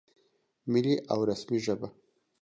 ملي 0.71 0.95
او 1.11 1.19
رسمي 1.29 1.57
ژبه 1.65 1.89